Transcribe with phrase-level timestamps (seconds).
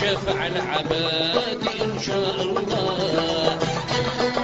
[0.00, 4.39] شفع العباد إن شاء الله الله.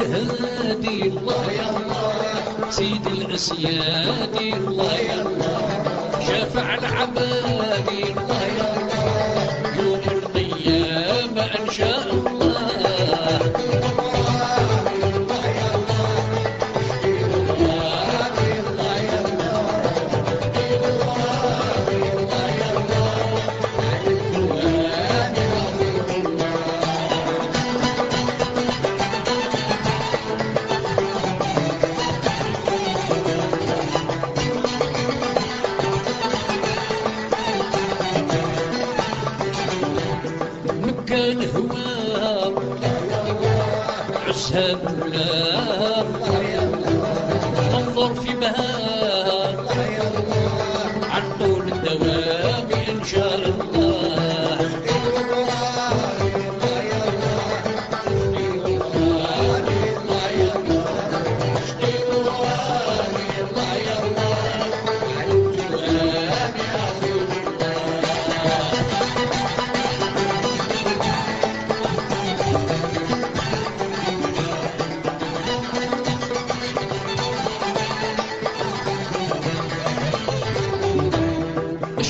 [0.00, 5.60] الهادي الله يا الله سيد الأسياد الله يا الله
[6.28, 8.79] شفع العباد الله يا الله
[41.10, 42.62] مكان هوار
[44.28, 46.06] عسها بلار
[47.74, 49.66] انظر في بهار
[51.10, 53.79] عن طول الدوام إن شاء الله.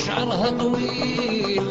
[0.05, 1.61] شعرها طويل.